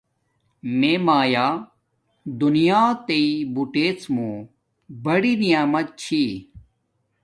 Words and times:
میے 0.77 0.93
مایا 1.05 1.47
دونیات 2.39 3.07
بوتیڎ 3.53 3.97
مون 4.13 4.33
بڑی 5.03 5.33
نعمت 5.41 5.87
چھی 6.01 6.23